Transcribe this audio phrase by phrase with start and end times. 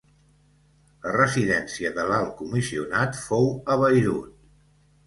[1.03, 4.35] La residència de l'Alt Comissionat fou a Beirut.